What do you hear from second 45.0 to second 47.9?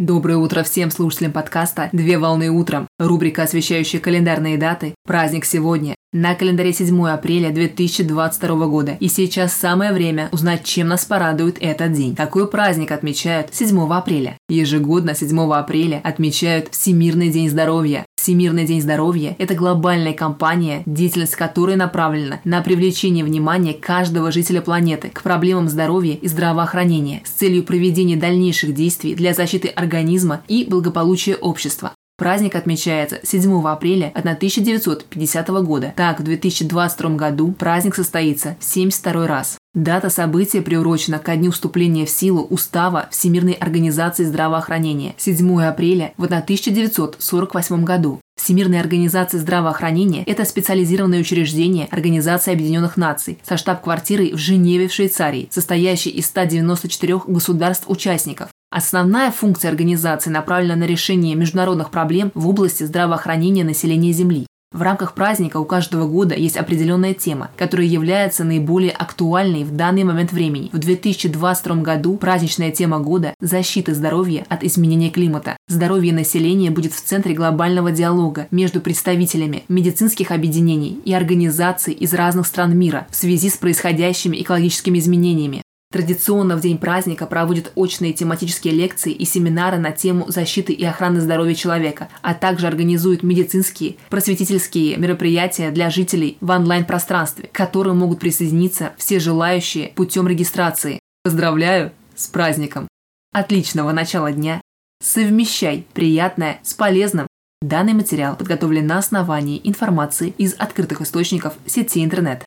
7 апреля в 1948